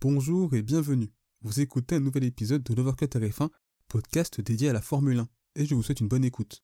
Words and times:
Bonjour 0.00 0.54
et 0.54 0.62
bienvenue. 0.62 1.10
Vous 1.42 1.58
écoutez 1.58 1.96
un 1.96 2.00
nouvel 2.00 2.22
épisode 2.22 2.62
de 2.62 2.72
l'Overcut 2.72 3.06
RF1, 3.06 3.48
podcast 3.88 4.40
dédié 4.40 4.68
à 4.68 4.72
la 4.72 4.80
Formule 4.80 5.18
1, 5.18 5.28
et 5.56 5.64
je 5.64 5.74
vous 5.74 5.82
souhaite 5.82 5.98
une 5.98 6.06
bonne 6.06 6.24
écoute. 6.24 6.62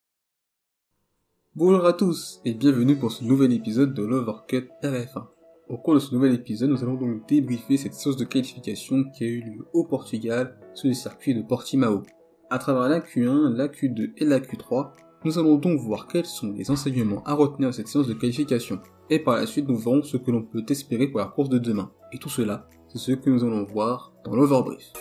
Bonjour 1.57 1.85
à 1.85 1.95
tous 1.95 2.41
et 2.45 2.55
bienvenue 2.55 2.95
pour 2.95 3.11
ce 3.11 3.25
nouvel 3.25 3.53
épisode 3.53 3.93
de 3.93 4.05
l'Overcut 4.05 4.69
RF1. 4.85 5.27
Au 5.69 5.79
cours 5.79 5.95
de 5.95 5.99
ce 5.99 6.15
nouvel 6.15 6.33
épisode, 6.33 6.71
nous 6.71 6.81
allons 6.85 6.95
donc 6.95 7.29
débriefer 7.29 7.77
cette 7.77 7.95
sauce 7.95 8.17
de 8.17 8.25
qualification 8.25 9.03
qui 9.11 9.25
a 9.25 9.27
eu 9.27 9.41
lieu 9.41 9.67
au 9.73 9.83
Portugal 9.83 10.57
sur 10.75 10.87
le 10.87 10.95
circuit 10.95 11.35
de 11.35 11.43
Portimao. 11.43 12.05
À 12.51 12.59
travers 12.59 12.89
la 12.89 13.01
Q1, 13.01 13.57
la 13.57 13.67
Q2 13.67 14.13
et 14.17 14.27
la 14.27 14.39
Q3, 14.39 14.93
nous 15.25 15.41
allons 15.41 15.57
donc 15.57 15.81
voir 15.81 16.07
quels 16.07 16.25
sont 16.25 16.53
les 16.53 16.71
enseignements 16.71 17.25
à 17.25 17.35
retenir 17.35 17.71
de 17.71 17.75
cette 17.75 17.89
séance 17.89 18.07
de 18.07 18.15
qualification. 18.15 18.79
Et 19.11 19.19
par 19.19 19.35
la 19.35 19.47
suite, 19.47 19.67
nous 19.67 19.77
verrons 19.77 20.05
ce 20.05 20.19
que 20.19 20.31
l'on 20.31 20.45
peut 20.45 20.65
espérer 20.69 21.09
pour 21.09 21.19
la 21.19 21.27
course 21.27 21.49
de 21.49 21.59
demain. 21.59 21.91
Et 22.13 22.19
tout 22.19 22.29
cela, 22.29 22.69
c'est 22.95 23.01
ce 23.01 23.13
que 23.17 23.29
nous 23.29 23.43
allons 23.43 23.65
voir 23.65 24.13
dans 24.25 24.37
l'overbrief. 24.37 24.93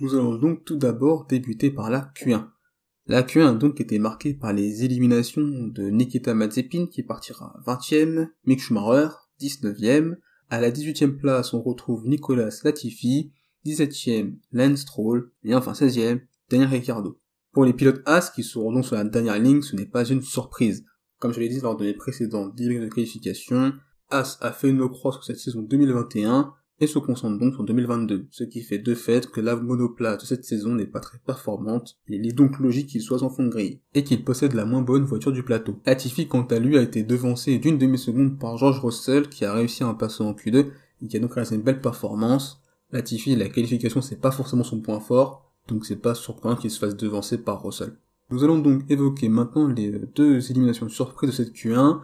Nous 0.00 0.14
allons 0.14 0.36
donc 0.36 0.64
tout 0.64 0.76
d'abord 0.76 1.26
débuter 1.26 1.70
par 1.72 1.90
la 1.90 2.12
Q1. 2.16 2.48
La 3.06 3.22
Q1 3.22 3.48
a 3.48 3.54
donc 3.54 3.80
été 3.80 3.98
marquée 3.98 4.34
par 4.34 4.52
les 4.52 4.84
éliminations 4.84 5.42
de 5.42 5.90
Nikita 5.90 6.34
Mazepin 6.34 6.86
qui 6.86 7.02
partira 7.02 7.56
20ème, 7.66 8.28
Mick 8.44 8.60
Schumacher 8.60 9.08
19ème, 9.40 10.16
à 10.48 10.60
la 10.60 10.70
18ème 10.70 11.16
place 11.16 11.54
on 11.54 11.62
retrouve 11.62 12.06
Nicolas 12.06 12.50
Latifi, 12.62 13.32
17ème 13.66 14.36
Lance 14.52 14.80
Stroll 14.80 15.32
et 15.42 15.56
enfin 15.56 15.72
16ème 15.72 16.20
Daniel 16.48 16.68
Ricciardo. 16.68 17.21
Pour 17.52 17.66
les 17.66 17.74
pilotes 17.74 18.02
As 18.06 18.30
qui 18.30 18.42
seront 18.42 18.72
donc 18.72 18.86
sur 18.86 18.96
la 18.96 19.04
dernière 19.04 19.38
ligne, 19.38 19.60
ce 19.60 19.76
n'est 19.76 19.86
pas 19.86 20.06
une 20.06 20.22
surprise. 20.22 20.86
Comme 21.18 21.34
je 21.34 21.40
l'ai 21.40 21.50
dit 21.50 21.60
lors 21.60 21.76
de 21.76 21.84
mes 21.84 21.92
précédentes 21.92 22.56
de 22.56 22.88
qualification, 22.88 23.74
As 24.10 24.38
a 24.40 24.52
fait 24.52 24.70
une 24.70 24.88
croix 24.88 25.12
sur 25.12 25.22
cette 25.22 25.38
saison 25.38 25.60
2021 25.60 26.54
et 26.80 26.86
se 26.86 26.98
concentre 26.98 27.38
donc 27.38 27.54
sur 27.54 27.62
2022, 27.62 28.26
ce 28.30 28.44
qui 28.44 28.62
fait 28.62 28.78
de 28.78 28.94
fait 28.94 29.30
que 29.30 29.40
la 29.40 29.54
monoplace 29.54 30.22
de 30.22 30.26
cette 30.26 30.44
saison 30.44 30.74
n'est 30.74 30.86
pas 30.86 30.98
très 30.98 31.18
performante, 31.18 31.98
et 32.08 32.16
il 32.16 32.26
est 32.26 32.32
donc 32.32 32.58
logique 32.58 32.88
qu'il 32.88 33.02
soit 33.02 33.22
en 33.22 33.28
fond 33.28 33.44
de 33.44 33.50
grille, 33.50 33.80
et 33.94 34.02
qu'il 34.02 34.24
possède 34.24 34.54
la 34.54 34.64
moins 34.64 34.82
bonne 34.82 35.04
voiture 35.04 35.30
du 35.30 35.44
plateau. 35.44 35.78
Latifi 35.86 36.26
quant 36.26 36.42
à 36.42 36.58
lui 36.58 36.78
a 36.78 36.82
été 36.82 37.04
devancé 37.04 37.58
d'une 37.58 37.78
demi-seconde 37.78 38.38
par 38.38 38.56
George 38.56 38.80
Russell 38.80 39.28
qui 39.28 39.44
a 39.44 39.52
réussi 39.52 39.84
à 39.84 39.88
en 39.88 39.94
passer 39.94 40.24
en 40.24 40.32
Q2 40.32 40.70
et 41.02 41.06
qui 41.06 41.16
a 41.16 41.20
donc 41.20 41.34
réalisé 41.34 41.54
une 41.54 41.62
belle 41.62 41.80
performance. 41.80 42.62
Latifi, 42.90 43.36
la 43.36 43.48
qualification 43.48 44.00
c'est 44.00 44.20
pas 44.20 44.32
forcément 44.32 44.64
son 44.64 44.80
point 44.80 45.00
fort, 45.00 45.51
donc 45.68 45.86
c'est 45.86 45.96
pas 45.96 46.14
surprenant 46.14 46.56
qu'il 46.56 46.70
se 46.70 46.78
fasse 46.78 46.96
devancer 46.96 47.38
par 47.38 47.62
Russell. 47.62 47.96
Nous 48.30 48.44
allons 48.44 48.58
donc 48.58 48.82
évoquer 48.90 49.28
maintenant 49.28 49.66
les 49.68 49.90
deux 50.14 50.50
éliminations 50.50 50.88
surprises 50.88 51.30
de 51.30 51.34
cette 51.34 51.54
Q1, 51.54 52.00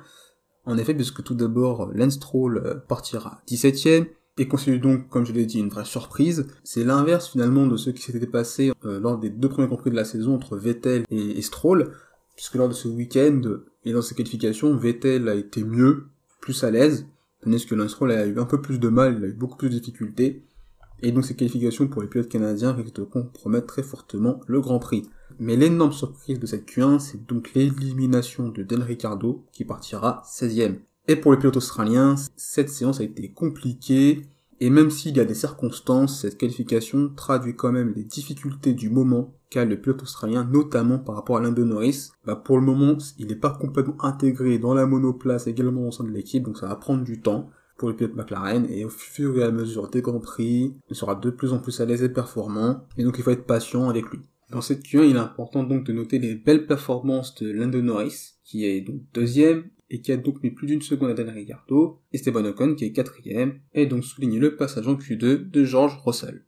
en 0.67 0.77
effet, 0.77 0.95
puisque 0.95 1.23
tout 1.23 1.34
d'abord, 1.34 1.91
Lance 1.95 2.14
Stroll 2.14 2.83
partira 2.86 3.41
17ème, 3.48 4.06
et 4.39 4.47
constitue 4.47 4.79
donc, 4.79 5.09
comme 5.09 5.27
je 5.27 5.33
l'ai 5.33 5.47
dit, 5.47 5.59
une 5.59 5.69
vraie 5.69 5.84
surprise. 5.84 6.47
C'est 6.62 6.84
l'inverse 6.84 7.29
finalement 7.29 7.67
de 7.67 7.77
ce 7.77 7.91
qui 7.91 8.03
s'était 8.03 8.27
passé 8.27 8.73
euh, 8.84 9.01
lors 9.01 9.19
des 9.19 9.31
deux 9.31 9.48
premiers 9.48 9.69
compris 9.69 9.91
de 9.91 9.97
la 9.97 10.05
saison 10.05 10.34
entre 10.34 10.56
Vettel 10.56 11.05
et, 11.11 11.42
Stroll, 11.42 11.92
puisque 12.36 12.55
lors 12.55 12.69
de 12.69 12.75
ce 12.75 12.89
week-end 12.89 13.41
et 13.84 13.92
dans 13.92 14.03
ses 14.03 14.14
qualifications, 14.14 14.77
Vettel 14.77 15.29
a 15.29 15.34
été 15.34 15.64
mieux, 15.64 16.06
plus 16.41 16.62
à 16.64 16.70
l'aise, 16.70 17.06
tandis 17.42 17.67
que 17.67 17.75
Lance 17.75 17.92
Stroll 17.92 18.12
a 18.12 18.27
eu 18.27 18.39
un 18.39 18.45
peu 18.45 18.61
plus 18.61 18.79
de 18.79 18.89
mal, 18.89 19.17
il 19.19 19.25
a 19.25 19.29
eu 19.29 19.33
beaucoup 19.33 19.56
plus 19.56 19.70
de 19.70 19.79
difficultés, 19.79 20.45
et 21.02 21.12
donc 21.12 21.24
ces 21.24 21.36
qualifications 21.36 21.88
pour 21.88 22.02
les 22.02 22.08
pilotes 22.08 22.28
canadiens 22.28 22.72
risquent 22.72 22.96
de 22.96 23.04
compromettre 23.04 23.66
très 23.66 23.82
fortement 23.82 24.41
le 24.46 24.60
Grand 24.60 24.78
Prix. 24.78 25.08
Mais 25.38 25.56
l'énorme 25.56 25.92
surprise 25.92 26.40
de 26.40 26.46
cette 26.46 26.68
Q1, 26.68 26.98
c'est 26.98 27.27
donc 27.27 27.52
l'élimination 27.55 28.48
de 28.48 28.62
Dan 28.62 28.82
Ricciardo, 28.82 29.44
qui 29.52 29.64
partira 29.64 30.22
16ème. 30.27 30.78
Et 31.06 31.16
pour 31.16 31.32
les 31.32 31.38
pilotes 31.38 31.56
australiens, 31.56 32.16
cette 32.36 32.68
séance 32.68 33.00
a 33.00 33.05
été 33.05 33.30
compliquée, 33.30 34.27
et 34.61 34.70
même 34.70 34.90
s'il 34.90 35.17
y 35.17 35.20
a 35.20 35.24
des 35.24 35.34
circonstances, 35.34 36.23
cette 36.23 36.36
qualification 36.36 37.11
traduit 37.14 37.55
quand 37.55 37.70
même 37.70 37.92
les 37.94 38.02
difficultés 38.02 38.73
du 38.73 38.90
moment 38.90 39.34
qu'a 39.50 39.64
le 39.64 39.80
pilote 39.80 40.02
australien, 40.02 40.44
notamment 40.44 40.98
par 40.98 41.14
rapport 41.14 41.36
à 41.36 41.40
l'un 41.40 41.52
de 41.52 41.64
Norris. 41.64 42.11
Bah 42.27 42.36
pour 42.36 42.58
le 42.58 42.64
moment, 42.64 42.98
il 43.18 43.28
n'est 43.28 43.36
pas 43.36 43.50
complètement 43.50 44.02
intégré 44.05 44.58
dans 44.58 44.74
la 44.74 44.86
monoplace 44.86 45.46
également 45.46 45.86
au 45.86 45.92
sein 45.92 46.05
de 46.05 46.11
l'équipe, 46.11 46.42
donc 46.42 46.58
ça 46.58 46.67
va 46.67 46.77
prendre 46.77 47.05
du 47.05 47.20
temps 47.20 47.48
pour 47.78 47.89
le 47.89 47.96
pilote 47.96 48.16
McLaren, 48.16 48.66
et 48.68 48.84
au 48.84 48.90
fur 48.90 49.39
et 49.39 49.44
à 49.44 49.50
mesure 49.50 49.89
des 49.89 50.02
Grands 50.02 50.20
Prix, 50.20 50.74
il 50.90 50.96
sera 50.96 51.14
de 51.14 51.30
plus 51.30 51.52
en 51.52 51.61
plus 51.61 51.80
à 51.80 51.86
l'aise 51.86 52.02
et 52.02 52.08
performant, 52.08 52.84
et 52.98 53.05
donc 53.05 53.14
il 53.16 53.24
faut 53.24 53.30
être 53.30 53.46
patient 53.46 53.89
avec 53.89 54.05
lui. 54.11 54.20
Dans 54.50 54.61
cette 54.61 54.83
Q1, 54.83 55.08
il 55.08 55.16
est 55.16 55.18
important 55.18 55.62
donc 55.62 55.84
de 55.84 55.92
noter 55.92 56.18
les 56.18 56.34
belles 56.34 56.67
performances 56.67 57.34
de 57.36 57.50
Lando 57.50 57.80
Norris, 57.80 58.34
qui 58.44 58.64
est 58.64 58.80
donc 58.80 59.00
deuxième, 59.14 59.70
et 59.90 60.00
qui 60.00 60.12
a 60.12 60.17
donc 60.17 60.42
mis 60.42 60.50
plus 60.50 60.67
d'une 60.67 60.83
seconde 60.83 61.11
à 61.11 61.14
Daniel 61.14 61.36
Ricciardo, 61.36 62.00
Esteban 62.12 62.44
Ocon 62.44 62.74
qui 62.74 62.84
est 62.84 62.92
quatrième, 62.92 63.61
et 63.74 63.86
donc 63.86 64.05
souligné 64.05 64.38
le 64.38 64.56
passage 64.56 64.88
en 64.88 64.96
Q2 64.96 65.48
de 65.48 65.64
George 65.64 65.98
Russell. 66.05 66.44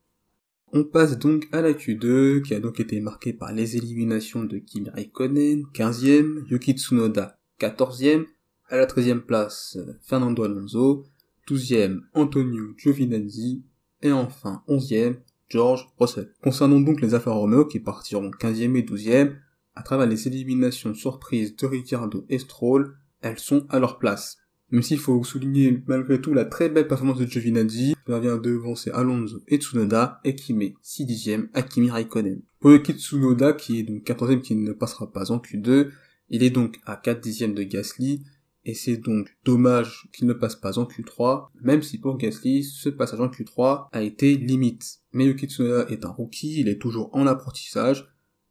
On 0.72 0.84
passe 0.84 1.18
donc 1.18 1.48
à 1.52 1.62
la 1.62 1.72
Q2, 1.72 2.42
qui 2.42 2.54
a 2.54 2.60
donc 2.60 2.80
été 2.80 3.00
marquée 3.00 3.32
par 3.32 3.52
les 3.52 3.76
éliminations 3.76 4.44
de 4.44 4.58
Kimi 4.58 4.88
Raikkonen, 4.90 5.64
15e, 5.74 6.46
Yuki 6.48 6.72
Tsunoda, 6.72 7.38
14e, 7.60 8.26
à 8.68 8.76
la 8.76 8.86
13e 8.86 9.20
place, 9.20 9.78
Fernando 10.02 10.44
Alonso, 10.44 11.06
12e, 11.50 12.00
Antonio 12.14 12.74
Giovinazzi, 12.76 13.64
et 14.02 14.12
enfin 14.12 14.62
11e, 14.68 15.16
George 15.48 15.88
Russell. 15.98 16.32
Concernant 16.42 16.80
donc 16.80 17.00
les 17.00 17.14
Alfa 17.14 17.32
Romeo 17.32 17.64
qui 17.64 17.80
partiront 17.80 18.30
15e 18.30 18.76
et 18.76 18.82
12e, 18.82 19.34
à 19.74 19.82
travers 19.82 20.06
les 20.06 20.28
éliminations 20.28 20.94
surprises 20.94 21.56
de 21.56 21.66
Ricciardo 21.66 22.24
et 22.28 22.38
Stroll, 22.38 22.96
elles 23.20 23.38
sont 23.38 23.66
à 23.68 23.78
leur 23.80 23.98
place. 23.98 24.38
Même 24.70 24.82
s'il 24.82 25.00
faut 25.00 25.24
souligner 25.24 25.82
malgré 25.88 26.20
tout 26.20 26.32
la 26.32 26.44
très 26.44 26.68
belle 26.68 26.86
performance 26.86 27.18
de 27.18 27.26
Giovinazzi, 27.26 27.94
qui 28.06 28.20
vient 28.20 28.36
devancer 28.36 28.90
Alonso 28.92 29.40
et 29.48 29.56
Tsunoda, 29.56 30.20
et 30.22 30.36
qui 30.36 30.54
met 30.54 30.74
6 30.82 31.06
dixièmes 31.06 31.48
à 31.54 31.62
Kimi 31.62 31.90
Raikkonen. 31.90 32.42
Pour 32.60 32.70
Yuki 32.70 32.92
Tsunoda, 32.92 33.52
qui 33.52 33.80
est 33.80 33.82
donc 33.82 34.04
14e 34.04 34.40
qui 34.40 34.54
ne 34.54 34.72
passera 34.72 35.10
pas 35.10 35.32
en 35.32 35.38
Q2, 35.38 35.90
il 36.28 36.44
est 36.44 36.50
donc 36.50 36.78
à 36.86 36.94
4 36.94 37.20
dixièmes 37.20 37.54
de 37.54 37.64
Gasly, 37.64 38.22
et 38.64 38.74
c'est 38.74 38.96
donc 38.96 39.28
dommage 39.44 40.08
qu'il 40.12 40.26
ne 40.26 40.32
passe 40.32 40.56
pas 40.56 40.78
en 40.78 40.84
Q3, 40.84 41.48
même 41.62 41.82
si 41.82 41.98
pour 41.98 42.16
Gasly, 42.16 42.64
ce 42.64 42.88
passage 42.88 43.20
en 43.20 43.28
Q3 43.28 43.88
a 43.92 44.02
été 44.02 44.36
limite. 44.36 45.00
Mais 45.12 45.26
Yuki 45.26 45.46
Tsunoda 45.46 45.88
est 45.88 46.04
un 46.04 46.10
rookie, 46.10 46.60
il 46.60 46.68
est 46.68 46.80
toujours 46.80 47.10
en 47.12 47.26
apprentissage, 47.26 48.08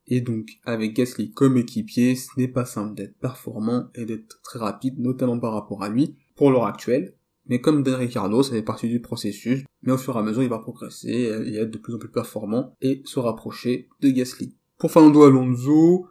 et 0.08 0.22
donc, 0.22 0.50
avec 0.66 0.96
Gasly 0.96 1.32
comme 1.32 1.58
équipier, 1.58 2.16
ce 2.16 2.30
n'est 2.38 2.48
pas 2.48 2.66
simple 2.66 2.96
d'être 2.96 3.18
performant 3.20 3.90
et 3.94 4.06
d'être 4.06 4.42
très 4.42 4.58
rapide, 4.58 4.98
notamment 4.98 5.40
par 5.40 5.54
rapport 5.54 5.84
à 5.84 5.90
lui, 5.90 6.18
pour 6.36 6.52
l'heure 6.52 6.66
actuelle. 6.66 7.14
Mais 7.46 7.62
comme 7.62 7.84
Dan 7.84 7.96
Ricciardo, 7.96 8.44
ça 8.44 8.52
fait 8.52 8.64
partie 8.64 8.90
du 8.90 9.02
processus, 9.02 9.64
mais 9.84 9.92
au 9.92 9.98
fur 9.98 10.16
et 10.16 10.20
à 10.20 10.24
mesure, 10.24 10.44
il 10.44 10.50
va 10.50 10.60
progresser 10.60 11.32
et 11.46 11.56
être 11.56 11.72
de 11.72 11.78
plus 11.78 11.94
en 11.94 12.00
plus 12.00 12.12
performant 12.12 12.76
et 12.82 13.02
se 13.06 13.20
rapprocher 13.20 13.88
de 14.02 14.10
Gasly. 14.10 14.56
Pour 14.78 14.92
Fernando 14.92 15.24
Alonso, 15.24 16.08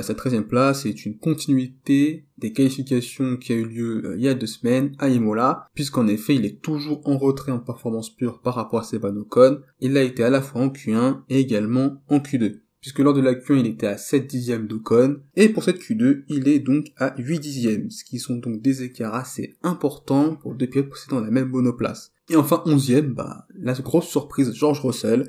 sa 0.00 0.14
13e 0.14 0.44
place 0.44 0.86
est 0.86 1.04
une 1.04 1.18
continuité 1.18 2.24
des 2.38 2.52
qualifications 2.52 3.36
qui 3.36 3.52
a 3.52 3.56
eu 3.56 3.66
lieu 3.66 4.02
euh, 4.06 4.16
il 4.16 4.24
y 4.24 4.28
a 4.28 4.34
deux 4.34 4.46
semaines 4.46 4.94
à 4.98 5.10
Imola, 5.10 5.66
puisqu'en 5.74 6.06
effet 6.06 6.34
il 6.34 6.46
est 6.46 6.62
toujours 6.62 7.06
en 7.06 7.18
retrait 7.18 7.52
en 7.52 7.58
performance 7.58 8.08
pure 8.08 8.40
par 8.40 8.54
rapport 8.54 8.80
à 8.80 8.84
Sébastien 8.84 9.20
Ocon. 9.20 9.60
Il 9.80 9.96
a 9.98 10.02
été 10.02 10.24
à 10.24 10.30
la 10.30 10.40
fois 10.40 10.62
en 10.62 10.68
Q1 10.68 11.22
et 11.28 11.40
également 11.40 12.02
en 12.08 12.18
Q2 12.18 12.62
puisque 12.82 12.98
lors 12.98 13.14
de 13.14 13.20
la 13.20 13.34
Q1 13.34 13.60
il 13.60 13.66
était 13.68 13.86
à 13.86 13.96
7 13.96 14.26
dixièmes 14.26 14.66
d'Ocon, 14.66 15.20
et 15.36 15.48
pour 15.48 15.62
cette 15.62 15.80
Q2 15.80 16.24
il 16.28 16.48
est 16.48 16.58
donc 16.58 16.86
à 16.98 17.14
8 17.16 17.38
dixièmes, 17.38 17.90
ce 17.90 18.04
qui 18.04 18.18
sont 18.18 18.36
donc 18.36 18.60
des 18.60 18.82
écarts 18.82 19.14
assez 19.14 19.56
importants 19.62 20.34
pour 20.34 20.56
deux 20.56 20.66
pilotes 20.66 20.90
possédant 20.90 21.20
la 21.20 21.30
même 21.30 21.48
monoplace. 21.48 22.12
Et 22.28 22.36
enfin 22.36 22.62
11ème, 22.66 23.14
bah, 23.14 23.46
la 23.54 23.74
grosse 23.74 24.08
surprise 24.08 24.52
George 24.52 24.80
Russell, 24.80 25.28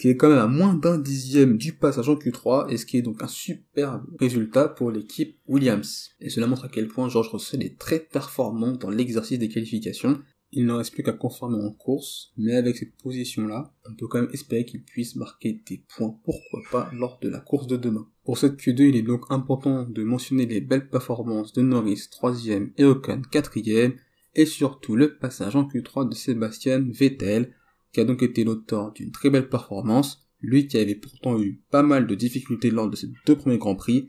qui 0.00 0.08
est 0.08 0.16
quand 0.16 0.30
même 0.30 0.38
à 0.38 0.46
moins 0.46 0.74
d'un 0.74 0.98
dixième 0.98 1.58
du 1.58 1.74
passage 1.74 2.08
en 2.08 2.14
Q3, 2.14 2.70
et 2.70 2.78
ce 2.78 2.86
qui 2.86 2.96
est 2.96 3.02
donc 3.02 3.22
un 3.22 3.28
superbe 3.28 4.06
résultat 4.18 4.68
pour 4.68 4.90
l'équipe 4.90 5.38
Williams. 5.46 6.10
Et 6.20 6.30
cela 6.30 6.46
montre 6.46 6.64
à 6.64 6.68
quel 6.68 6.88
point 6.88 7.08
George 7.08 7.28
Russell 7.28 7.62
est 7.62 7.78
très 7.78 8.00
performant 8.00 8.72
dans 8.72 8.90
l'exercice 8.90 9.38
des 9.38 9.48
qualifications, 9.48 10.20
il 10.52 10.66
ne 10.66 10.72
reste 10.72 10.92
plus 10.92 11.04
qu'à 11.04 11.12
conformer 11.12 11.62
en 11.62 11.70
course, 11.70 12.32
mais 12.36 12.56
avec 12.56 12.76
cette 12.76 12.96
position-là, 12.96 13.72
on 13.88 13.94
peut 13.94 14.08
quand 14.08 14.20
même 14.20 14.30
espérer 14.32 14.64
qu'il 14.64 14.82
puisse 14.82 15.14
marquer 15.14 15.62
des 15.68 15.84
points, 15.96 16.18
pourquoi 16.24 16.60
pas, 16.72 16.90
lors 16.92 17.20
de 17.20 17.28
la 17.28 17.38
course 17.38 17.68
de 17.68 17.76
demain. 17.76 18.08
Pour 18.24 18.38
cette 18.38 18.56
Q2, 18.56 18.88
il 18.88 18.96
est 18.96 19.02
donc 19.02 19.26
important 19.30 19.84
de 19.84 20.02
mentionner 20.02 20.46
les 20.46 20.60
belles 20.60 20.88
performances 20.88 21.52
de 21.52 21.62
Norris 21.62 22.08
3ème 22.10 22.72
et 22.78 22.84
Ocon 22.84 23.22
4ème, 23.30 23.94
et 24.34 24.46
surtout 24.46 24.96
le 24.96 25.16
passage 25.18 25.54
en 25.54 25.68
Q3 25.68 26.08
de 26.08 26.14
Sébastien 26.14 26.84
Vettel, 26.90 27.54
qui 27.92 28.00
a 28.00 28.04
donc 28.04 28.22
été 28.22 28.44
l'auteur 28.44 28.92
d'une 28.92 29.10
très 29.10 29.30
belle 29.30 29.48
performance, 29.48 30.28
lui 30.40 30.66
qui 30.66 30.78
avait 30.78 30.94
pourtant 30.94 31.40
eu 31.40 31.60
pas 31.70 31.82
mal 31.82 32.06
de 32.06 32.14
difficultés 32.14 32.70
lors 32.70 32.88
de 32.88 32.96
ses 32.96 33.10
deux 33.26 33.36
premiers 33.36 33.58
Grands 33.58 33.76
Prix. 33.76 34.08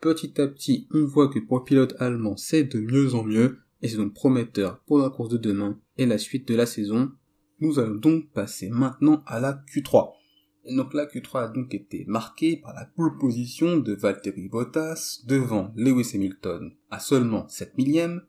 Petit 0.00 0.40
à 0.40 0.48
petit, 0.48 0.88
on 0.92 1.04
voit 1.04 1.28
que 1.28 1.38
pour 1.38 1.58
le 1.58 1.64
pilote 1.64 1.94
allemand, 1.98 2.36
c'est 2.36 2.64
de 2.64 2.80
mieux 2.80 3.14
en 3.14 3.24
mieux, 3.24 3.58
et 3.80 3.88
c'est 3.88 3.96
donc 3.96 4.14
prometteur 4.14 4.80
pour 4.86 4.98
la 4.98 5.10
course 5.10 5.30
de 5.30 5.38
demain 5.38 5.78
et 5.98 6.06
la 6.06 6.18
suite 6.18 6.46
de 6.48 6.54
la 6.54 6.66
saison. 6.66 7.12
Nous 7.60 7.78
allons 7.78 7.96
donc 7.96 8.30
passer 8.32 8.68
maintenant 8.68 9.22
à 9.26 9.40
la 9.40 9.62
Q3. 9.72 10.12
Et 10.64 10.76
donc 10.76 10.94
la 10.94 11.06
Q3 11.06 11.44
a 11.44 11.48
donc 11.48 11.74
été 11.74 12.04
marquée 12.06 12.56
par 12.56 12.74
la 12.74 12.84
pole 12.84 13.18
position 13.18 13.78
de 13.78 13.94
Valtteri 13.94 14.48
Bottas 14.48 15.22
devant 15.26 15.72
Lewis 15.76 16.12
Hamilton 16.14 16.72
à 16.90 17.00
seulement 17.00 17.48
7 17.48 17.76
millième, 17.76 18.22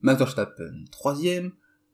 Max 0.00 0.18
Verstappen 0.18 0.84
3 0.92 1.16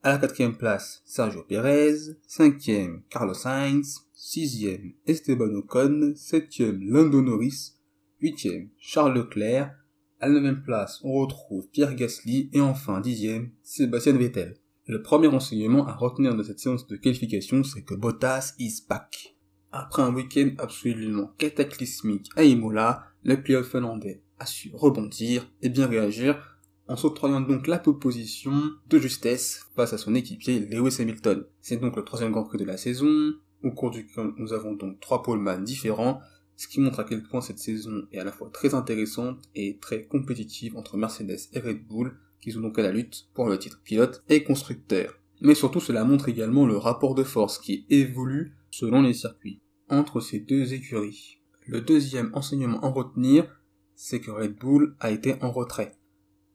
à 0.02 0.12
la 0.12 0.18
quatrième 0.18 0.56
place 0.56 1.02
Sergio 1.04 1.42
Perez, 1.42 1.96
cinquième 2.26 3.02
Carlos 3.10 3.34
Sainz, 3.34 4.06
sixième 4.14 4.92
Esteban 5.06 5.52
Ocon, 5.54 6.12
septième 6.14 6.80
Lando 6.82 7.20
Norris, 7.20 7.74
huitième 8.20 8.68
Charles 8.78 9.14
Leclerc, 9.14 9.74
à 10.20 10.28
la 10.28 10.34
neuvième 10.34 10.62
place 10.62 11.00
on 11.02 11.12
retrouve 11.14 11.68
Pierre 11.70 11.94
Gasly. 11.94 12.50
Et 12.52 12.60
enfin 12.60 13.00
dixième 13.00 13.50
Sébastien 13.62 14.14
Vettel. 14.14 14.56
Le 14.86 15.02
premier 15.02 15.28
enseignement 15.28 15.86
à 15.86 15.94
retenir 15.94 16.34
de 16.34 16.42
cette 16.42 16.60
séance 16.60 16.86
de 16.86 16.96
qualification 16.96 17.64
c'est 17.64 17.82
que 17.82 17.94
Bottas 17.94 18.54
is 18.58 18.82
back. 18.88 19.36
Après 19.70 20.02
un 20.02 20.14
week-end 20.14 20.50
absolument 20.58 21.32
cataclysmique 21.38 22.30
à 22.36 22.44
Imola, 22.44 23.04
le 23.22 23.42
pilote 23.42 23.66
finlandais 23.66 24.22
a 24.38 24.46
su 24.46 24.70
rebondir 24.72 25.50
et 25.60 25.68
bien 25.68 25.86
réagir 25.86 26.57
en 26.88 26.96
s'octroyant 26.96 27.40
donc 27.40 27.66
la 27.66 27.78
position 27.78 28.52
de 28.88 28.98
justesse 28.98 29.66
face 29.76 29.92
à 29.92 29.98
son 29.98 30.14
équipier 30.14 30.60
Lewis 30.60 30.96
Hamilton. 31.00 31.44
C'est 31.60 31.76
donc 31.76 31.96
le 31.96 32.04
troisième 32.04 32.32
Grand 32.32 32.44
Prix 32.44 32.58
de 32.58 32.64
la 32.64 32.76
saison, 32.76 33.34
au 33.62 33.70
cours 33.70 33.90
duquel 33.90 34.32
nous 34.36 34.52
avons 34.52 34.72
donc 34.72 34.98
trois 35.00 35.22
poleman 35.22 35.62
différents, 35.62 36.20
ce 36.56 36.66
qui 36.66 36.80
montre 36.80 37.00
à 37.00 37.04
quel 37.04 37.22
point 37.22 37.40
cette 37.40 37.58
saison 37.58 38.02
est 38.12 38.18
à 38.18 38.24
la 38.24 38.32
fois 38.32 38.50
très 38.52 38.74
intéressante 38.74 39.38
et 39.54 39.78
très 39.78 40.04
compétitive 40.04 40.76
entre 40.76 40.96
Mercedes 40.96 41.38
et 41.52 41.60
Red 41.60 41.86
Bull, 41.86 42.16
qui 42.40 42.52
sont 42.52 42.60
donc 42.60 42.78
à 42.78 42.82
la 42.82 42.92
lutte 42.92 43.28
pour 43.34 43.48
le 43.48 43.58
titre 43.58 43.80
pilote 43.84 44.24
et 44.28 44.42
constructeur. 44.42 45.20
Mais 45.40 45.54
surtout 45.54 45.80
cela 45.80 46.04
montre 46.04 46.28
également 46.28 46.66
le 46.66 46.76
rapport 46.76 47.14
de 47.14 47.22
force 47.22 47.58
qui 47.58 47.86
évolue 47.90 48.54
selon 48.70 49.02
les 49.02 49.14
circuits 49.14 49.60
entre 49.88 50.20
ces 50.20 50.40
deux 50.40 50.74
écuries. 50.74 51.38
Le 51.66 51.80
deuxième 51.80 52.30
enseignement 52.34 52.80
à 52.80 52.88
retenir, 52.88 53.46
c'est 53.94 54.20
que 54.20 54.30
Red 54.30 54.56
Bull 54.56 54.96
a 55.00 55.10
été 55.10 55.36
en 55.42 55.50
retrait. 55.50 55.97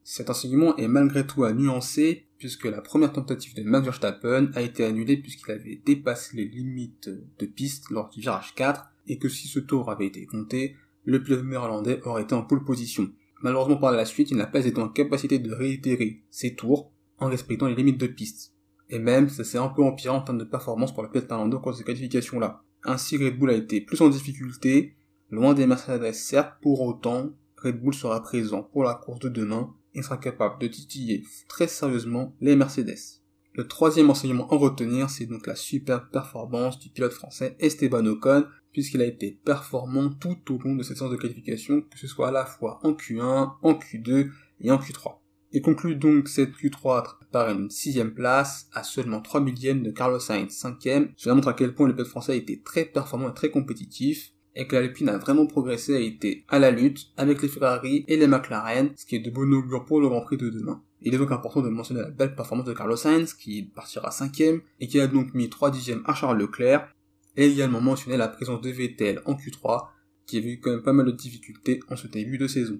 Cet 0.03 0.29
enseignement 0.29 0.75
est 0.75 0.89
malgré 0.89 1.25
tout 1.25 1.45
à 1.45 1.53
nuancer 1.53 2.27
puisque 2.37 2.65
la 2.65 2.81
première 2.81 3.13
tentative 3.13 3.55
de 3.55 3.63
Max 3.63 3.85
Verstappen 3.85 4.51
a 4.53 4.61
été 4.61 4.83
annulée 4.83 5.15
puisqu'il 5.15 5.51
avait 5.51 5.81
dépassé 5.85 6.35
les 6.35 6.45
limites 6.45 7.09
de 7.39 7.45
piste 7.45 7.89
lors 7.89 8.09
du 8.09 8.19
virage 8.19 8.53
4 8.55 8.83
et 9.07 9.17
que 9.17 9.29
si 9.29 9.47
ce 9.47 9.59
tour 9.59 9.89
avait 9.89 10.07
été 10.07 10.25
compté, 10.25 10.75
le 11.05 11.23
pilote 11.23 11.45
néerlandais 11.45 12.01
aurait 12.03 12.23
été 12.23 12.35
en 12.35 12.43
pole 12.43 12.65
position. 12.65 13.09
Malheureusement 13.41 13.77
par 13.77 13.93
la 13.93 14.03
suite, 14.03 14.29
il 14.31 14.37
n'a 14.37 14.45
pas 14.45 14.65
été 14.65 14.77
en 14.79 14.89
capacité 14.89 15.39
de 15.39 15.53
réitérer 15.53 16.21
ses 16.29 16.53
tours 16.53 16.91
en 17.17 17.27
respectant 17.27 17.67
les 17.67 17.75
limites 17.75 17.99
de 17.99 18.07
piste. 18.07 18.53
Et 18.89 18.99
même, 18.99 19.29
ça 19.29 19.45
s'est 19.45 19.57
un 19.57 19.69
peu 19.69 19.83
empiré 19.83 20.13
en 20.13 20.21
termes 20.21 20.37
de 20.37 20.43
performance 20.43 20.93
pour 20.93 21.03
le 21.03 21.09
pilote 21.09 21.29
néerlandais 21.29 21.55
au 21.55 21.71
de 21.71 21.75
ces 21.75 21.83
qualifications-là. 21.85 22.61
Ainsi, 22.83 23.15
Red 23.15 23.39
Bull 23.39 23.51
a 23.51 23.53
été 23.53 23.79
plus 23.79 24.01
en 24.01 24.09
difficulté, 24.09 24.95
loin 25.29 25.53
des 25.53 25.65
Mercedes 25.65 26.13
certes, 26.13 26.55
pour 26.61 26.81
autant, 26.81 27.31
Red 27.57 27.81
Bull 27.81 27.93
sera 27.93 28.21
présent 28.21 28.63
pour 28.63 28.83
la 28.83 28.95
course 28.95 29.19
de 29.19 29.29
demain 29.29 29.73
et 29.93 30.01
sera 30.01 30.17
capable 30.17 30.59
de 30.61 30.67
titiller 30.67 31.23
très 31.47 31.67
sérieusement 31.67 32.35
les 32.41 32.55
Mercedes. 32.55 33.21
Le 33.55 33.67
troisième 33.67 34.09
enseignement 34.09 34.49
à 34.49 34.55
retenir, 34.55 35.11
c'est 35.11 35.27
donc 35.27 35.45
la 35.45 35.55
superbe 35.55 36.09
performance 36.11 36.79
du 36.79 36.89
pilote 36.89 37.13
français 37.13 37.55
Esteban 37.59 38.05
Ocon, 38.07 38.47
puisqu'il 38.71 39.01
a 39.01 39.05
été 39.05 39.39
performant 39.45 40.09
tout 40.09 40.39
au 40.51 40.57
long 40.57 40.75
de 40.75 40.81
cette 40.81 40.97
séance 40.97 41.11
de 41.11 41.17
qualification, 41.17 41.81
que 41.81 41.99
ce 41.99 42.07
soit 42.07 42.29
à 42.29 42.31
la 42.31 42.45
fois 42.45 42.79
en 42.81 42.93
Q1, 42.93 43.53
en 43.61 43.73
Q2 43.73 44.31
et 44.61 44.71
en 44.71 44.77
Q3. 44.77 45.17
Il 45.51 45.61
conclut 45.61 45.95
donc 45.95 46.29
cette 46.29 46.55
Q3 46.55 47.17
par 47.31 47.51
une 47.51 47.69
sixième 47.69 48.15
place, 48.15 48.67
à 48.73 48.81
seulement 48.81 49.21
3 49.21 49.41
millièmes 49.41 49.83
de 49.83 49.91
Carlos 49.91 50.19
Sainz, 50.19 50.49
cinquième. 50.49 51.11
Cela 51.15 51.35
montre 51.35 51.49
à 51.49 51.53
quel 51.53 51.75
point 51.75 51.87
le 51.87 51.93
pilote 51.93 52.09
français 52.09 52.31
a 52.31 52.35
été 52.35 52.59
très 52.63 52.85
performant 52.85 53.29
et 53.29 53.35
très 53.35 53.51
compétitif 53.51 54.32
et 54.55 54.67
que 54.67 54.75
l'Alpine 54.75 55.09
a 55.09 55.17
vraiment 55.17 55.47
progressé, 55.47 55.95
a 55.95 55.99
été 55.99 56.45
à 56.47 56.59
la 56.59 56.71
lutte 56.71 57.07
avec 57.17 57.41
les 57.41 57.47
Ferrari 57.47 58.05
et 58.07 58.17
les 58.17 58.27
McLaren, 58.27 58.91
ce 58.95 59.05
qui 59.05 59.15
est 59.15 59.19
de 59.19 59.31
bon 59.31 59.51
augure 59.53 59.85
pour 59.85 59.99
le 59.99 60.07
Grand 60.07 60.21
Prix 60.21 60.37
de 60.37 60.49
demain. 60.49 60.83
Il 61.01 61.13
est 61.13 61.17
donc 61.17 61.31
important 61.31 61.61
de 61.61 61.69
mentionner 61.69 62.01
la 62.01 62.11
belle 62.11 62.35
performance 62.35 62.67
de 62.67 62.73
Carlos 62.73 62.95
Sainz, 62.95 63.33
qui 63.33 63.63
partira 63.63 64.11
cinquième, 64.11 64.61
et 64.79 64.87
qui 64.87 64.99
a 64.99 65.07
donc 65.07 65.33
mis 65.33 65.49
3 65.49 65.71
dixièmes 65.71 66.03
à 66.05 66.13
Charles 66.13 66.39
Leclerc, 66.39 66.93
et 67.35 67.47
également 67.47 67.81
mentionner 67.81 68.15
la 68.15 68.27
présence 68.27 68.61
de 68.61 68.69
Vettel 68.69 69.21
en 69.25 69.33
Q3, 69.33 69.87
qui 70.27 70.37
a 70.37 70.41
vu 70.41 70.59
quand 70.59 70.71
même 70.71 70.83
pas 70.83 70.93
mal 70.93 71.07
de 71.07 71.11
difficultés 71.11 71.79
en 71.89 71.95
ce 71.95 72.07
début 72.07 72.37
de 72.37 72.47
saison. 72.47 72.79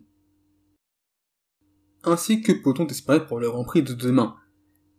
Ainsi 2.05 2.41
que 2.41 2.51
peut-on 2.51 2.85
espérer 2.87 3.25
pour 3.25 3.39
le 3.39 3.49
Grand 3.49 3.63
Prix 3.63 3.83
de 3.83 3.93
demain? 3.93 4.35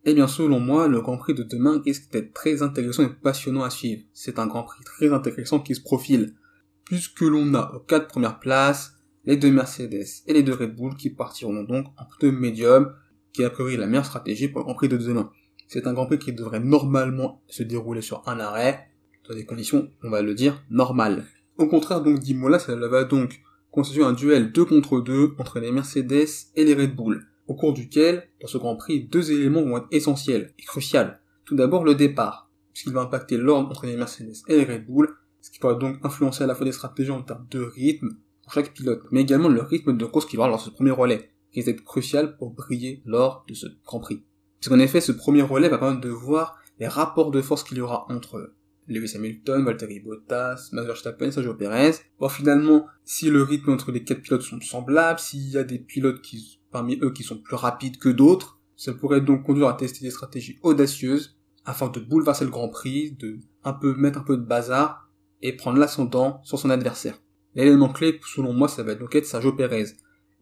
Eh 0.05 0.13
bien, 0.13 0.27
selon 0.27 0.61
moi, 0.61 0.89
le 0.89 1.01
Grand 1.01 1.17
Prix 1.17 1.35
de 1.35 1.43
demain 1.45 1.81
risque 1.83 2.11
d'être 2.13 2.35
très 2.35 2.63
intéressant 2.63 3.05
et 3.05 3.09
passionnant 3.09 3.63
à 3.63 3.71
suivre. 3.71 4.03
C'est 4.13 4.39
un 4.39 4.47
Grand 4.47 4.65
Prix 4.65 4.85
très 4.85 5.13
intéressant 5.13 5.61
qui 5.61 5.75
se 5.75 5.81
profile 5.81 6.35
puisque 6.85 7.21
l'on 7.21 7.55
a 7.55 7.73
aux 7.75 7.81
quatre 7.81 8.09
premières 8.09 8.39
places 8.39 8.95
les 9.25 9.37
deux 9.37 9.51
Mercedes 9.51 10.05
et 10.27 10.33
les 10.33 10.43
deux 10.43 10.55
Red 10.55 10.77
Bull 10.77 10.97
qui 10.97 11.11
partiront 11.11 11.63
donc 11.63 11.87
en 11.97 12.05
pneu 12.05 12.31
médium, 12.31 12.95
qui 13.33 13.43
est 13.43 13.47
a 13.47 13.51
priori 13.51 13.77
la 13.77 13.87
meilleure 13.87 14.05
stratégie 14.05 14.49
pour 14.49 14.61
le 14.61 14.65
Grand 14.65 14.75
Prix 14.75 14.89
de 14.89 14.97
demain. 14.97 15.31
C'est 15.67 15.87
un 15.87 15.95
Grand 15.95 16.07
Prix 16.07 16.19
qui 16.19 16.33
devrait 16.33 16.61
normalement 16.61 17.43
se 17.49 17.63
dérouler 17.63 18.03
sur 18.03 18.23
un 18.29 18.39
arrêt, 18.39 18.89
dans 19.29 19.35
des 19.35 19.47
conditions, 19.47 19.91
on 20.03 20.11
va 20.11 20.21
le 20.21 20.35
dire, 20.35 20.63
normales. 20.71 21.25
Au 21.57 21.67
contraire 21.67 22.03
donc 22.03 22.19
d'Imola, 22.19 22.59
ça 22.59 22.77
va 22.77 23.05
donc 23.05 23.41
constituer 23.71 24.05
un 24.05 24.13
duel 24.13 24.53
2 24.53 24.65
contre 24.67 25.01
2 25.01 25.35
entre 25.39 25.59
les 25.59 25.73
Mercedes 25.73 26.29
et 26.55 26.65
les 26.65 26.75
Red 26.75 26.95
Bull, 26.95 27.27
au 27.47 27.55
cours 27.55 27.75
duquel, 27.75 28.29
dans 28.41 28.47
ce 28.47 28.59
Grand 28.59 28.77
Prix, 28.77 29.05
deux 29.05 29.33
éléments 29.33 29.63
vont 29.63 29.79
être 29.79 29.89
essentiels 29.91 30.55
et 30.59 30.63
cruciaux. 30.63 31.01
Tout 31.45 31.57
d'abord 31.57 31.85
le 31.85 31.95
départ, 31.95 32.51
puisqu'il 32.73 32.93
va 32.93 33.03
impacter 33.03 33.37
l'ordre 33.37 33.71
entre 33.71 33.87
les 33.87 33.97
Mercedes 33.97 34.35
et 34.49 34.57
les 34.57 34.65
Red 34.65 34.87
Bull, 34.87 35.09
ce 35.45 35.51
qui 35.51 35.59
pourrait 35.59 35.77
donc 35.77 35.99
influencer 36.03 36.43
à 36.43 36.47
la 36.47 36.55
fois 36.55 36.65
des 36.65 36.73
stratégies 36.73 37.11
en 37.11 37.21
termes 37.21 37.47
de 37.51 37.61
rythme 37.61 38.17
pour 38.43 38.55
chaque 38.55 38.73
pilote, 38.73 39.03
mais 39.11 39.21
également 39.21 39.51
le 39.51 39.61
rythme 39.61 39.95
de 39.95 40.07
course 40.07 40.25
qu'il 40.25 40.39
aura 40.39 40.49
lors 40.49 40.57
de 40.57 40.63
ce 40.63 40.71
premier 40.71 40.91
relais, 40.91 41.33
qui 41.53 41.61
est 41.61 41.85
crucial 41.85 42.39
pour 42.39 42.51
briller 42.51 43.03
lors 43.05 43.45
de 43.47 43.53
ce 43.53 43.67
Grand 43.85 44.01
Prix. 44.01 44.25
Puisqu'en 44.59 44.79
effet, 44.79 45.03
ce 45.03 45.13
premier 45.13 45.43
relais 45.43 45.69
va 45.69 45.77
permettre 45.77 46.01
de 46.01 46.09
voir 46.09 46.59
les 46.81 46.89
rapports 46.89 47.31
de 47.31 47.43
force 47.43 47.63
qu'il 47.63 47.77
y 47.77 47.83
aura 47.83 48.07
entre 48.11 48.55
Lewis 48.89 49.13
Hamilton, 49.17 49.67
Valtteri 49.67 50.01
Bottas, 50.01 50.71
Max 50.73 50.87
Verstappen, 50.87 51.31
Sergio 51.31 51.53
Perez, 51.53 51.93
voir 52.19 52.33
finalement 52.33 52.87
si 53.05 53.29
le 53.29 53.43
rythme 53.43 53.73
entre 53.73 53.93
les 53.93 54.03
quatre 54.03 54.23
pilotes 54.23 54.41
sont 54.41 54.63
semblables, 54.63 55.21
s'il 55.21 55.51
y 55.51 55.59
a 55.59 55.65
des 55.65 55.79
pilotes 55.79 56.23
qui, 56.23 56.59
parmi 56.73 56.99
eux 57.03 57.13
qui 57.13 57.23
sont 57.23 57.37
plus 57.37 57.57
rapides 57.57 57.99
que 57.99 58.09
d'autres. 58.09 58.59
Ça 58.77 58.95
pourrait 58.95 59.21
donc 59.21 59.43
conduire 59.43 59.69
à 59.69 59.75
tester 59.75 60.03
des 60.07 60.11
stratégies 60.11 60.59
audacieuses 60.63 61.37
afin 61.67 61.89
de 61.89 62.01
bouleverser 62.01 62.47
le 62.47 62.51
Grand 62.51 62.71
Prix, 62.71 63.13
de 63.13 63.41
un 63.63 63.75
peu 63.75 63.95
mettre 63.95 64.21
un 64.21 64.25
peu 64.25 64.39
de 64.39 64.43
bazar 64.43 65.04
et 65.45 65.53
prendre 65.53 65.79
l'ascendant 65.79 66.41
sur 66.43 66.59
son 66.59 66.71
adversaire. 66.71 67.21
L'élément 67.55 67.91
clé, 67.91 68.19
selon 68.35 68.55
moi, 68.55 68.67
ça 68.67 68.83
va 68.83 68.93
être 68.93 69.27
Sergio 69.27 69.53
Perez, 69.53 69.85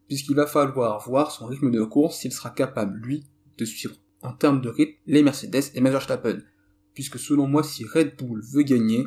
puisqu'il 0.07 0.35
va 0.35 0.47
falloir 0.47 0.99
voir 1.07 1.29
son 1.29 1.45
rythme 1.45 1.69
de 1.69 1.83
course 1.83 2.19
s'il 2.19 2.31
sera 2.31 2.49
capable, 2.49 2.97
lui, 2.99 3.25
de 3.57 3.65
suivre 3.65 3.95
en 4.21 4.31
termes 4.31 4.61
de 4.61 4.69
rythme 4.69 4.97
les 5.05 5.21
Mercedes 5.21 5.71
et 5.75 5.81
Max 5.81 5.91
Verstappen. 5.91 6.39
Puisque 6.93 7.19
selon 7.19 7.47
moi, 7.47 7.63
si 7.63 7.85
Red 7.85 8.15
Bull 8.17 8.41
veut 8.53 8.63
gagner, 8.63 9.05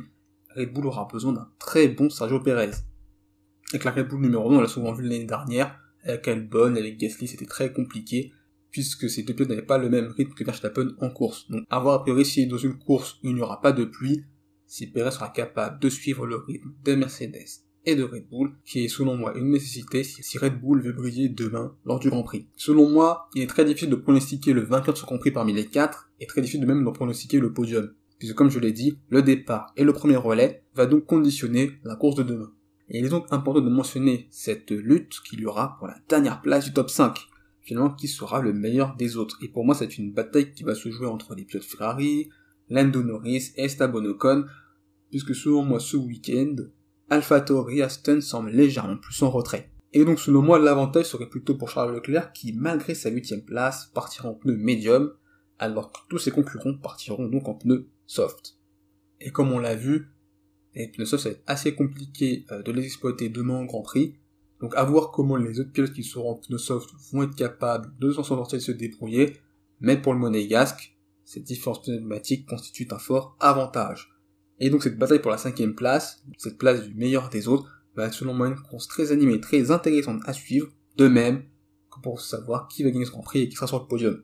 Red 0.54 0.72
Bull 0.74 0.86
aura 0.86 1.08
besoin 1.10 1.32
d'un 1.32 1.48
très 1.58 1.88
bon 1.88 2.10
Sergio 2.10 2.40
Perez. 2.40 2.72
Avec 3.70 3.84
la 3.84 3.90
Red 3.90 4.08
Bull 4.08 4.20
numéro 4.20 4.52
1, 4.52 4.56
on 4.56 4.60
l'a 4.60 4.68
souvent 4.68 4.92
vu 4.92 5.02
l'année 5.02 5.24
dernière, 5.24 5.80
avec 6.04 6.28
Albon, 6.28 6.76
avec 6.76 6.98
Gasly, 6.98 7.26
c'était 7.26 7.46
très 7.46 7.72
compliqué, 7.72 8.32
puisque 8.70 9.08
ces 9.08 9.22
deux 9.22 9.34
pilotes 9.34 9.48
n'avaient 9.48 9.62
pas 9.62 9.78
le 9.78 9.88
même 9.88 10.08
rythme 10.08 10.34
que 10.34 10.44
Verstappen 10.44 10.94
en 11.00 11.08
course. 11.08 11.50
Donc, 11.50 11.64
avoir 11.70 11.94
a 11.94 12.02
priori 12.02 12.26
si 12.26 12.46
dans 12.46 12.58
une 12.58 12.78
course 12.78 13.18
où 13.24 13.28
il 13.28 13.34
n'y 13.34 13.40
aura 13.40 13.62
pas 13.62 13.72
de 13.72 13.84
pluie, 13.84 14.24
si 14.66 14.86
Perez 14.86 15.12
sera 15.12 15.28
capable 15.28 15.80
de 15.80 15.88
suivre 15.88 16.26
le 16.26 16.36
rythme 16.36 16.72
des 16.84 16.96
Mercedes 16.96 17.62
et 17.84 17.94
de 17.94 18.02
Red 18.02 18.28
Bull, 18.28 18.52
qui 18.64 18.84
est 18.84 18.88
selon 18.88 19.16
moi 19.16 19.36
une 19.36 19.50
nécessité 19.50 20.02
si 20.02 20.38
Red 20.38 20.60
Bull 20.60 20.82
veut 20.82 20.92
briller 20.92 21.28
demain 21.28 21.74
lors 21.84 22.00
du 22.00 22.10
Grand 22.10 22.24
Prix. 22.24 22.48
Selon 22.56 22.90
moi, 22.90 23.28
il 23.34 23.42
est 23.42 23.46
très 23.46 23.64
difficile 23.64 23.90
de 23.90 23.96
pronostiquer 23.96 24.52
le 24.52 24.62
vainqueur 24.62 24.92
de 24.94 24.98
ce 24.98 25.04
Grand 25.04 25.18
Prix 25.18 25.30
parmi 25.30 25.52
les 25.52 25.66
quatre, 25.66 26.10
et 26.20 26.26
très 26.26 26.40
difficile 26.40 26.62
de 26.62 26.66
même 26.66 26.84
de 26.84 26.90
pronostiquer 26.90 27.38
le 27.38 27.52
podium, 27.52 27.92
puisque 28.18 28.34
comme 28.34 28.50
je 28.50 28.58
l'ai 28.58 28.72
dit, 28.72 28.98
le 29.08 29.22
départ 29.22 29.72
et 29.76 29.84
le 29.84 29.92
premier 29.92 30.16
relais 30.16 30.64
va 30.74 30.86
donc 30.86 31.06
conditionner 31.06 31.72
la 31.84 31.94
course 31.94 32.16
de 32.16 32.24
demain. 32.24 32.52
Et 32.88 32.98
il 32.98 33.06
est 33.06 33.10
donc 33.10 33.26
important 33.30 33.60
de 33.60 33.70
mentionner 33.70 34.26
cette 34.30 34.70
lutte 34.70 35.20
qu'il 35.24 35.40
y 35.40 35.46
aura 35.46 35.76
pour 35.78 35.86
la 35.86 35.96
dernière 36.08 36.40
place 36.40 36.64
du 36.64 36.72
top 36.72 36.90
5, 36.90 37.18
finalement 37.62 37.90
qui 37.90 38.08
sera 38.08 38.40
le 38.40 38.52
meilleur 38.52 38.96
des 38.96 39.16
autres. 39.16 39.38
Et 39.42 39.48
pour 39.48 39.64
moi, 39.64 39.74
c'est 39.74 39.98
une 39.98 40.12
bataille 40.12 40.52
qui 40.52 40.62
va 40.62 40.74
se 40.74 40.88
jouer 40.90 41.06
entre 41.06 41.34
les 41.34 41.44
pilotes 41.44 41.64
Ferrari, 41.64 42.28
Lando 42.68 43.02
Norris 43.02 43.52
et 43.56 43.64
Esteban 43.64 44.02
puisque 45.10 45.34
selon 45.34 45.64
moi 45.64 45.80
ce 45.80 45.96
week-end, 45.96 46.56
AlphaTauri 47.10 47.82
Aston 47.82 48.20
semble 48.20 48.50
légèrement 48.50 48.96
plus 48.96 49.22
en 49.22 49.30
retrait. 49.30 49.70
Et 49.92 50.04
donc 50.04 50.18
selon 50.18 50.42
moi 50.42 50.58
l'avantage 50.58 51.06
serait 51.06 51.28
plutôt 51.28 51.54
pour 51.54 51.70
Charles 51.70 51.94
Leclerc 51.94 52.32
qui 52.32 52.52
malgré 52.52 52.94
sa 52.94 53.10
huitième 53.10 53.44
place 53.44 53.86
partira 53.94 54.28
en 54.28 54.34
pneu 54.34 54.56
médium, 54.56 55.12
alors 55.58 55.92
que 55.92 56.00
tous 56.08 56.18
ses 56.18 56.30
concurrents 56.30 56.76
partiront 56.76 57.28
donc 57.28 57.48
en 57.48 57.54
pneu 57.54 57.88
soft. 58.06 58.58
Et 59.20 59.30
comme 59.30 59.52
on 59.52 59.58
l'a 59.58 59.76
vu, 59.76 60.08
les 60.74 60.88
pneus 60.88 61.06
soft 61.06 61.22
ça 61.22 61.28
va 61.30 61.34
être 61.36 61.44
assez 61.46 61.74
compliqué 61.74 62.44
euh, 62.50 62.62
de 62.62 62.72
les 62.72 62.84
exploiter 62.84 63.28
demain 63.28 63.54
en 63.54 63.64
Grand 63.64 63.82
Prix, 63.82 64.16
donc 64.60 64.74
à 64.74 64.84
voir 64.84 65.12
comment 65.12 65.36
les 65.36 65.60
autres 65.60 65.72
pilotes 65.72 65.92
qui 65.92 66.02
seront 66.02 66.32
en 66.32 66.34
pneu 66.34 66.58
soft 66.58 66.90
vont 67.12 67.22
être 67.22 67.36
capables 67.36 67.96
de 67.98 68.10
s'en 68.10 68.24
sortir 68.24 68.56
et 68.56 68.60
de 68.60 68.64
se 68.64 68.72
débrouiller, 68.72 69.36
mais 69.80 69.96
pour 69.96 70.12
le 70.12 70.18
monégasque, 70.18 70.95
cette 71.26 71.42
différence 71.42 71.82
pneumatique 71.82 72.46
constitue 72.46 72.88
un 72.92 72.98
fort 72.98 73.36
avantage. 73.40 74.14
Et 74.60 74.70
donc 74.70 74.84
cette 74.84 74.96
bataille 74.96 75.20
pour 75.20 75.32
la 75.32 75.38
cinquième 75.38 75.74
place, 75.74 76.24
cette 76.38 76.56
place 76.56 76.86
du 76.86 76.94
meilleur 76.94 77.28
des 77.28 77.48
autres, 77.48 77.68
va 77.96 78.06
être 78.06 78.14
selon 78.14 78.32
moi 78.32 78.48
une 78.48 78.60
course 78.60 78.86
très 78.86 79.10
animée, 79.10 79.40
très 79.40 79.70
intéressante 79.70 80.22
à 80.24 80.32
suivre, 80.32 80.68
de 80.96 81.08
même 81.08 81.42
que 81.90 82.00
pour 82.00 82.20
savoir 82.20 82.68
qui 82.68 82.84
va 82.84 82.90
gagner 82.90 83.04
ce 83.04 83.10
Grand 83.10 83.22
Prix 83.22 83.40
et 83.40 83.48
qui 83.48 83.56
sera 83.56 83.66
sur 83.66 83.80
le 83.80 83.86
podium. 83.86 84.22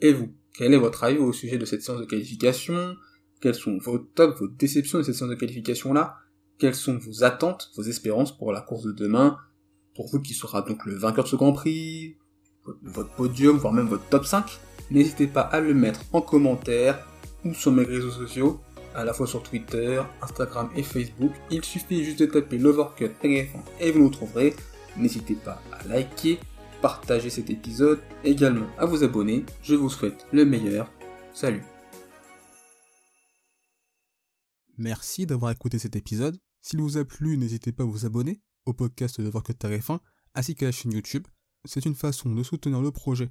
Et 0.00 0.12
vous, 0.12 0.32
quel 0.54 0.72
est 0.72 0.78
votre 0.78 1.02
avis 1.04 1.18
au 1.18 1.32
sujet 1.32 1.58
de 1.58 1.64
cette 1.64 1.82
séance 1.82 2.00
de 2.00 2.04
qualification? 2.04 2.96
Quels 3.40 3.54
sont 3.54 3.78
vos 3.78 3.98
tops, 3.98 4.38
vos 4.38 4.46
déceptions 4.46 4.98
de 4.98 5.02
cette 5.02 5.16
séance 5.16 5.30
de 5.30 5.34
qualification-là? 5.34 6.16
Quelles 6.58 6.76
sont 6.76 6.98
vos 6.98 7.24
attentes, 7.24 7.72
vos 7.76 7.82
espérances 7.82 8.36
pour 8.36 8.52
la 8.52 8.60
course 8.60 8.84
de 8.84 8.92
demain? 8.92 9.38
Pour 9.96 10.08
vous 10.08 10.20
qui 10.20 10.34
sera 10.34 10.62
donc 10.62 10.86
le 10.86 10.94
vainqueur 10.94 11.24
de 11.24 11.28
ce 11.28 11.36
Grand 11.36 11.52
Prix 11.52 12.16
Votre 12.82 13.12
podium, 13.14 13.56
voire 13.56 13.72
même 13.72 13.88
votre 13.88 14.08
top 14.08 14.24
5 14.24 14.60
N'hésitez 14.92 15.26
pas 15.26 15.40
à 15.40 15.58
le 15.58 15.72
mettre 15.72 16.02
en 16.12 16.20
commentaire 16.20 17.08
ou 17.46 17.54
sur 17.54 17.72
mes 17.72 17.82
réseaux 17.82 18.10
sociaux, 18.10 18.60
à 18.94 19.06
la 19.06 19.14
fois 19.14 19.26
sur 19.26 19.42
Twitter, 19.42 20.02
Instagram 20.20 20.68
et 20.76 20.82
Facebook. 20.82 21.32
Il 21.50 21.64
suffit 21.64 22.04
juste 22.04 22.18
de 22.18 22.26
taper 22.26 22.58
l'Overcut 22.58 23.10
RF1 23.24 23.62
et 23.80 23.90
vous 23.90 24.00
nous 24.00 24.10
trouverez. 24.10 24.54
N'hésitez 24.98 25.34
pas 25.34 25.62
à 25.72 25.88
liker, 25.88 26.38
partager 26.82 27.30
cet 27.30 27.48
épisode, 27.48 28.00
également 28.22 28.66
à 28.76 28.84
vous 28.84 29.02
abonner. 29.02 29.46
Je 29.62 29.76
vous 29.76 29.88
souhaite 29.88 30.26
le 30.30 30.44
meilleur. 30.44 30.92
Salut 31.32 31.62
Merci 34.76 35.24
d'avoir 35.24 35.52
écouté 35.52 35.78
cet 35.78 35.96
épisode. 35.96 36.36
S'il 36.60 36.82
vous 36.82 36.98
a 36.98 37.04
plu, 37.06 37.38
n'hésitez 37.38 37.72
pas 37.72 37.84
à 37.84 37.86
vous 37.86 38.04
abonner 38.04 38.42
au 38.66 38.74
podcast 38.74 39.22
de 39.22 39.28
Overcut 39.28 39.54
RF1 39.54 40.00
ainsi 40.34 40.54
qu'à 40.54 40.66
la 40.66 40.72
chaîne 40.72 40.92
YouTube. 40.92 41.26
C'est 41.64 41.86
une 41.86 41.94
façon 41.94 42.34
de 42.34 42.42
soutenir 42.42 42.82
le 42.82 42.90
projet 42.90 43.30